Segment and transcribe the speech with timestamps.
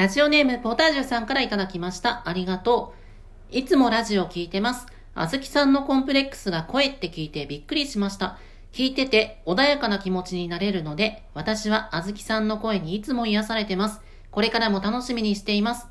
[0.00, 2.22] ラジオネームポタージュさんからいただきました。
[2.26, 2.94] ありがと
[3.52, 3.54] う。
[3.54, 4.86] いつもラジオ聞いてます。
[5.14, 8.38] あずきさんのコンプレックスが声って聞いてびっくりしました。
[8.72, 14.00] 聞いてて穏やかな気持ちになれるので、私はあずきさんの声にいつも癒されてます。
[14.30, 15.86] これからも楽しみにしています。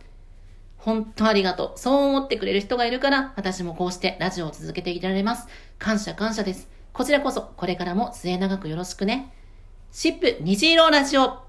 [0.78, 1.80] 本当ありがとう。
[1.80, 5.48] そう思ってくれる人がいるから、私もこうしてラジオを続けていられます。
[5.78, 6.68] 感謝感謝です。
[6.94, 9.32] こちらこそ、これからも末永くよろしくね。
[9.92, 11.49] シップ虹色ラジオ。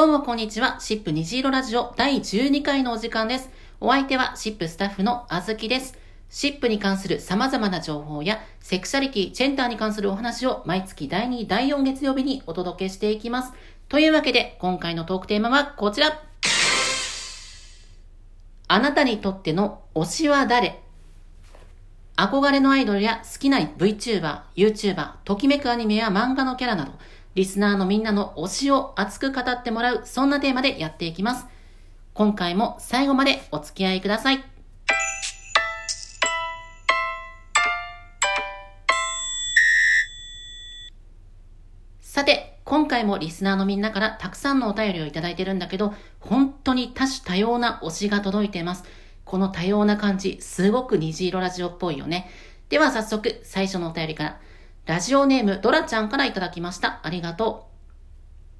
[0.00, 0.80] どうもこんにちは。
[0.80, 3.50] シップ虹色ラジオ第12回のお時間です。
[3.80, 5.98] お相手はシップスタッフのあずきです。
[6.30, 13.52] シップに関する様々な情報や、セクシャリティ、チェンターに関するお話を毎月第2、第4月曜日にお届けしていきます。
[13.90, 16.18] というわけで、今回のトークテーマはこちら。
[18.68, 20.80] あなたにとっての推しは誰？
[22.16, 26.92] 憧れのアイドルや好きな VTuber、YouTuber、ときめくアニメや漫画のキャラなど、
[27.36, 31.46] リスナーのみんなの推しを熱く語ってもらう、そんなテーマでやっていきます。
[32.12, 34.44] 今回も最後までお付き合いください。
[42.00, 48.82] さて、今回もリスナーのみんなからたくさんのお便りをいただいてるんだけど、本当に多種多様な推しが届いています。
[49.24, 52.28] この多様な感じ、すごく虹色ラジオっぽいよね。
[52.68, 54.40] では早速、最初のお便りから。
[54.86, 57.00] ラジオネームドラちゃんからいただきました。
[57.02, 57.70] ありがとう。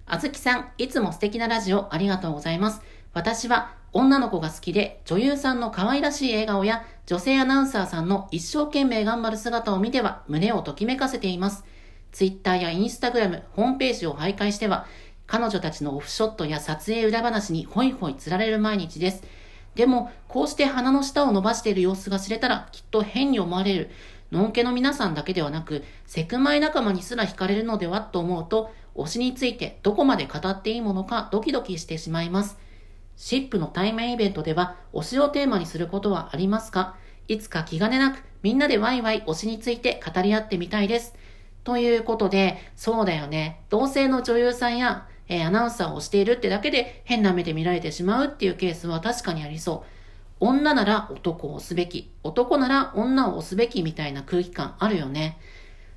[0.06, 2.82] あずきさん、いつも素敵なラジオありがとうございます。
[3.12, 11.64] 私は女の子が好きで女優さんの可愛らしい笑顔や女性アナウンサーさんの一生懸命頑張る姿を見ては胸をときめかせています。
[12.12, 14.86] ツイッターやインスタグラム、ホームページを徘徊しては、
[15.26, 19.22] 彼女たちのオフショットや撮影裏話にホイホイ釣られる毎日です。
[19.74, 23.90] でも、こうして鼻の下を伸ばしている様子が知れたら、きっと変に思われる。
[24.30, 32.58] のんけの皆さんだけではなく、セクマイ仲間にすら惹かれるのではと思うと、推しについてどこまで語っていいものかドキドキしてしまいます。
[33.16, 36.96] シップの対面イベントでは推しをテーマにすることはありますか？
[37.28, 41.14] いつか気兼ねなくみんなでワイワイ推しについて語り合ってみたいです。
[41.62, 43.62] ということで、そうだよね。
[43.68, 49.99] 同性の女優さんや、えー、アナウンサーをしているってだけで変な目で見られてしまうっていうケースは確かにありそう。
[50.40, 55.38] 女なら男を押すべき、男なら女を押すべきみたいな空気感あるよね。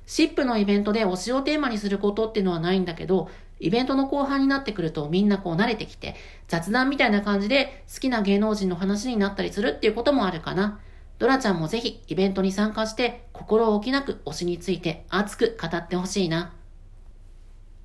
[0.06, 6.14] シップのイベントで推しをテーマにすることっていうのはないんだけど、イベントの後半になってくるとみんなこう慣れてきて、
[6.46, 10.80] 雑談みたいな感じで好きな芸能人の話になったりするっていうこともあるかな。
[11.18, 16.52] ドラちゃんもぜひイベントに参加して心置きなく推しについて熱く語ってほしいな。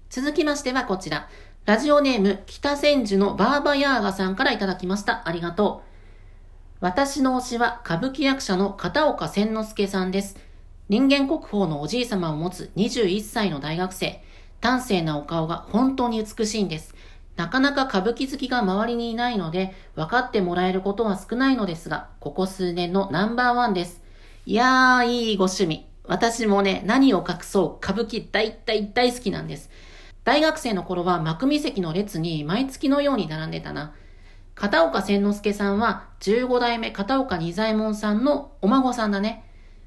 [0.09, 1.29] 続きましてはこちら。
[1.65, 5.27] ラジオネーム北千住のバーバヤーガさんからいただきました。
[5.27, 5.88] ありがとう。
[6.81, 10.37] 私の推しは歌舞伎役者の片岡千之助さんです。
[10.87, 14.23] 人間国宝のおじい様を持つ21歳の大学生。
[14.61, 16.95] 端正なお顔が本当に美しいんです。
[17.35, 24.01] なかなか歌舞伎好きが周りにいないので、分かってもらえることは少ないのですが、ここ数年のナンバーワンです。
[24.45, 25.85] いやー、いいご趣味。
[26.05, 29.69] 私もね、何を隠そう、歌舞伎大大大好きなんです。
[30.23, 33.93] 大学生の頃は幕見席の列に毎月のように並んでたな。
[34.59, 39.45] 片岡千之助さんは15代目片岡仁左衛門さんのお孫さんだね。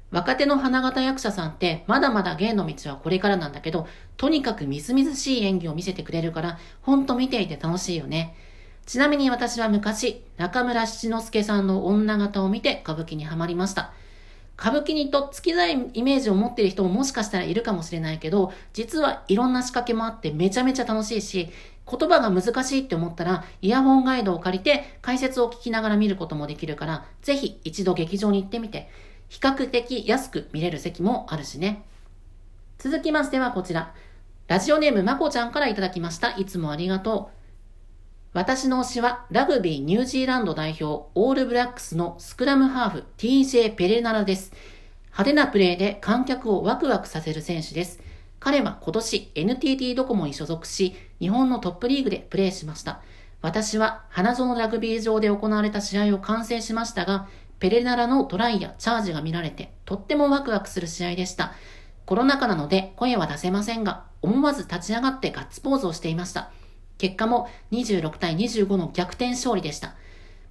[0.09, 3.85] 若手の花形役者さんってまだまだ芸の道はこれからなんだけど、
[4.17, 8.35] とにかくみずみずしい演技を見せてくれるから、ほんと見ていて楽しいよね。
[8.87, 13.93] ちなみに私は昔、中村七之助さんの女形を見て歌舞伎にはまりました。
[14.57, 21.49] 歌舞伎にとっつきないイメージを持っている人ももしかしたらいるかもしれないけど、実はいろんな仕掛けもあってめちゃめちゃ楽しいし、
[21.89, 28.89] 言葉が難しいって思ったら、イヤホンガイドを借りて解説を聞きながら見ることもできるから、ぜひ一度劇場に行ってみて、
[29.27, 31.83] 比較的安く見れる席もあるしね。
[32.77, 33.93] 続きましてはこちら。
[34.47, 36.37] ラジオネームまこちゃんからいただきました。
[36.37, 37.42] いつもありがとう。
[38.33, 44.51] 私の推しはラグビーニュージーランド代表オールブラックスのスクラムハーフ TJ ペレナラです。
[45.11, 48.01] 派手なプレーで観客をワクワクさせる選手です。
[48.39, 53.01] 彼は今年 NTT ドコモに所属し、日本のトップリーグでプレーしました。
[53.43, 57.27] 私は花園ラグビー場で行われた試合を観戦しましたが、
[57.59, 61.53] ペレナラのトライやチャージが見られて、とってもワクワクする試合でした。
[62.07, 66.51] コロナ禍なので声は出せませんが、思わず立ち上がってガッツポーズをしていました。
[67.03, 69.95] 結果も26対25の逆転勝利でした。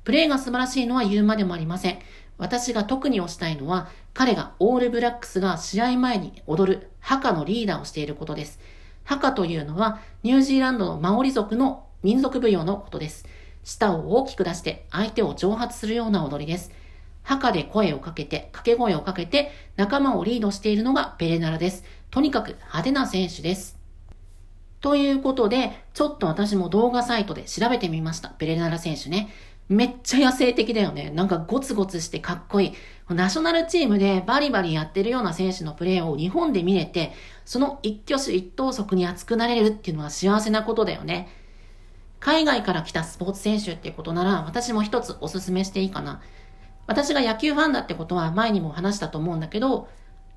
[0.04, 1.98] プレーが素晴らしいのは言うまでもありません。
[2.36, 8.60] 私が特に推したいのは、彼がオールブラックスが試合前に踊るハカのリーダーをしていることです。
[9.04, 13.24] ハカというのはニュージーランドのマオリ族の民族舞踊のことです。
[13.64, 16.70] 舌を大きく出して相手を蒸発するような踊りです。
[17.22, 21.82] 墓で声をかけて、掛け声をかけて、仲間をリードしているのがベレナラです。
[22.10, 23.81] とにかく派手な選手です。
[24.82, 28.34] ということで、ちょっと私も動画サイトで調べてみました。
[28.36, 29.30] ベレナラ選手ね。
[29.68, 31.10] めっちゃ野生的だよね。
[31.10, 32.72] なんかゴツゴツしてかっこいい。
[33.08, 37.12] ナショナルチームでバリバリやってるような選手のプレーを日本で見れて、
[37.44, 41.28] その一挙手一投足に熱くなれるっていうのは幸せなことだよね。
[42.18, 46.20] 海外から来たスポーツ選手ってことなら、私も一つお勧めしていいかな。
[46.88, 49.88] 私が野球ファンだってことは前にも話したと思うんだけど、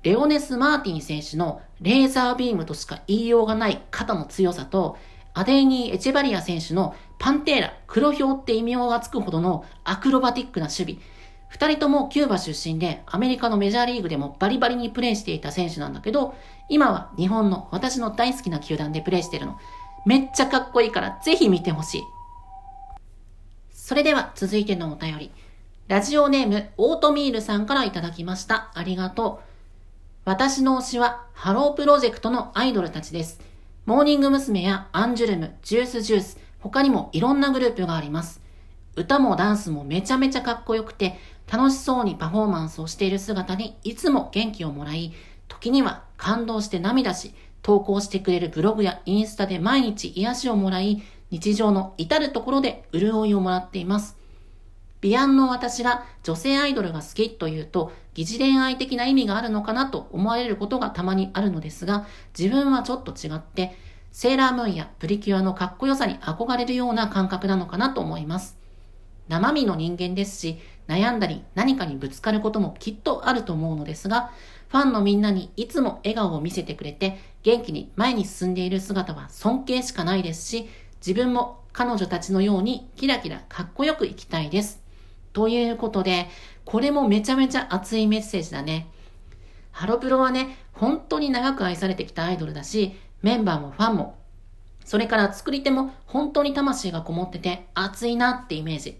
[0.06, 4.96] レオネス・マーティン選手のレーザービームとしか言いようがない肩の強さと、
[5.34, 10.96] アデーニー・エチェバリア選手のパンテーラ、黒ヒョウって異名がつくほどのアクロバティックな守備。
[11.48, 16.36] 二人ともキューバ出身でアメリカのメジャーリーグでもバリバリにプレーしていた選手なんだけど、
[16.68, 19.58] 今は日本の私の大好きな球団でプレーしてるの。
[20.06, 22.02] めっちゃかっこいいからぜひ見てほしい。
[23.72, 25.32] それでは続いてのお便り。
[25.88, 28.70] ラジオネーム、オートミールさんからいただきました。
[28.72, 29.55] ありがとう。
[30.26, 33.40] 私の推しはハロープロジェクトのアイドルたちです。
[33.84, 34.60] モーニング娘。
[34.60, 38.40] やアンジュルム、 Juice=Juice、他にもいろんなグループがあります。
[38.96, 45.12] 歌もダンスもめちゃめちゃかっこよくて、楽しそうにパフォーマンスをしている姿にいつも元気をもらい、
[45.46, 47.32] 時には感動して涙し、
[47.62, 54.16] 投稿してくれるブログやインスタで毎日癒しをもらい、日常の至るところで潤いをもらっています。
[55.06, 63.76] ビアンの私が女性アイドルが好きというと、疑似恋愛的な意味があるのかなと思われることがたまにあるのですが、自分はちょっと違って、
[64.10, 68.58] セーラームーンやプリキュアのかっこよさに憧れるような感覚なのかなと思います。
[69.28, 70.58] 生身の人間ですし、
[70.88, 74.32] 悩んだり何かにぶつかることもきっとあると思うのですが、
[74.70, 84.84] ファンのみんなにいつも笑顔を見せてくれて、元気に前に進んでいる姿は尊敬しかないですし、自分も彼女たちのようにキラキラかっこよく生きたいです。
[85.36, 86.28] ということで、
[86.64, 88.88] これもめちゃめちゃ熱いメッセージだね。
[89.70, 94.16] ハロプロはね、本当に長く愛されてきたアイドルだし、メンバーもファンも、
[94.82, 98.98] それから作り手も本当に魂がこもってて熱いなってイメージ。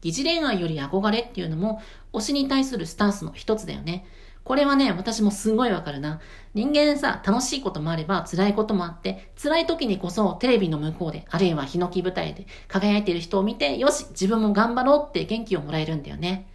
[0.00, 1.82] 疑似恋愛より憧れっていうのも
[2.14, 4.06] 推しに対するスタンスの一つだよね。
[4.48, 6.20] これはね、私もすごいわかるな。
[6.54, 16.48] 人間さ、楽しいこともあれば辛いこともあって、辛い時にこそテレビの向こうで、あるいはヒノキ舞台で輝いている人を見て、よし、自分も頑張ろうって元気をもらえるんだよね。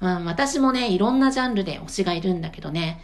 [0.00, 3.02] うん、私もね、いろんなジャンルで推しがいるんだけどね、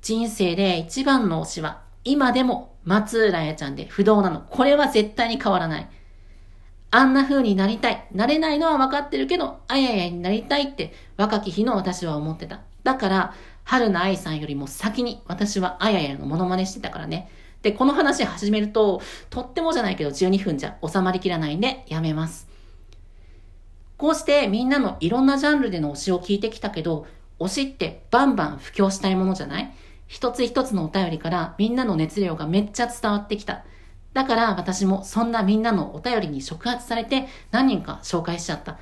[0.00, 4.40] 人生で一番の推しは、今でも松浦彩ちゃんで不動なの。
[4.40, 5.88] これは絶対に変わらない。
[6.92, 8.06] あんな風になりたい。
[8.12, 12.60] なれないのは分かってるけど、あややになりたいって若き日の私は思ってた。
[12.82, 13.34] だから、
[13.70, 17.30] 春菜愛さんよりも先に私はあややのモノマネしてたからね。
[17.62, 22.48] で、この話始めると、とってもじゃないけど12分じゃ収まりきらないんでやめます。
[23.96, 27.06] こうしてみんなのいろんなジャンルでの推しを聞いてきたけど、
[27.38, 29.72] 推しってバンバン布教したいものじゃない？
[30.08, 33.64] 一つ一つのお便りからみんなの熱量がめっちゃ伝わってきた。
[34.14, 38.80] だから私もそんなみんなのお便りに触発されて何人か紹介しちゃった。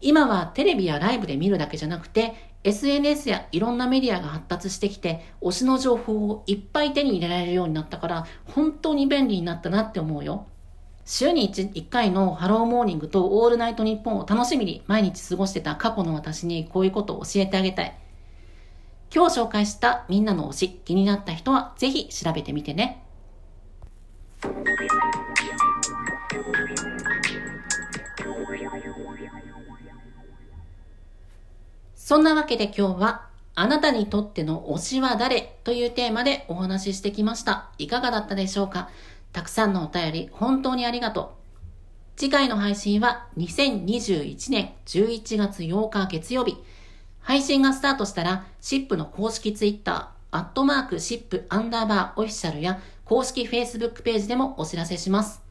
[0.00, 10.46] 今はテレビやライブで見るだけじゃなくて SNS やいろんなメディアが発達してきて推しの情報をいっぱい手に入れられるようになったから本当に便利になったなって思うよ。
[11.04, 17.96] 週に 1, 1回のハローモーニングとオールナイトニッポンを楽しみに毎日過ごしてた過去の私にこういうことを教えてあげたい。
[19.14, 23.04] 今日紹介したみんなの推し気になった人はぜひ調べてみてね。
[32.06, 37.70] そんなわけで今日はあなたにとっての推しは誰というテーマでお話ししてきました。
[37.78, 38.90] いかがだったでしょうか？
[39.32, 41.34] たくさんのお便り、本当にありがと
[42.14, 42.16] う。
[42.16, 46.58] 次回の配信は2021年11月8日月曜日。
[47.22, 55.42] 配信がスタートしたら、シップの公式ツイッター、アットマークシップアンダーバーオフィシャルや公式 Facebook ページでもお知らせします。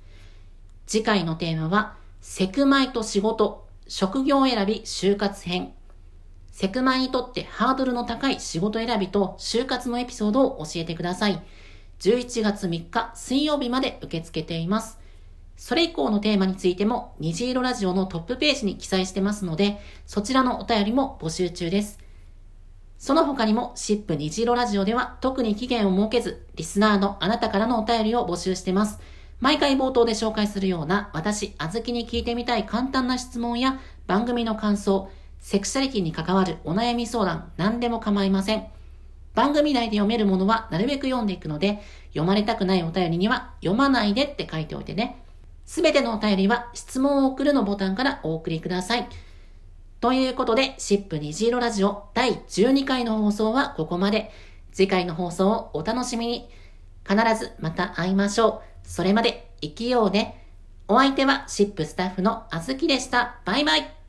[0.88, 5.74] 次回のテーマは、セクマイと仕事、職業選び就活編。
[6.56, 11.44] セクマイにとってハードルの高い仕事選びと就活のエピソードを教えてください。
[12.00, 14.98] 11月3日水曜日まで受け付けています。
[15.58, 22.00] それ以降のテーマについても、虹色ラジオのトップページに記載してますので、そちらのお便りも募集中です。
[22.98, 29.02] その他にも、シップ虹色ラジオでは特に期限を設けず、リスナーのあなたからのお便りを募集してます。
[29.42, 35.10] 毎回冒頭で紹介するような、私、あずきに聞いてみたい簡単な質問や、番組の感想、
[35.46, 38.66] セクシャリティに関わるお悩み相談、何でも構いません。
[39.36, 45.22] 番組内で読めるものはなるべく読んでいくので、読まれたくないお便りには読まないでって書いておいてね。
[45.64, 49.08] すべてのお便りは質問を送るのボタンからお送りください。
[50.02, 54.32] ということで、シップ虹色ラジオ第12回の放送はここまで。
[54.72, 56.50] 次回の放送をお楽しみに。
[57.08, 58.88] 必ずまた会いましょう。
[58.90, 60.44] それまで生きようね。
[60.88, 63.42] お相手はシップスタッフのあずきでした。
[63.46, 64.05] バイバイ。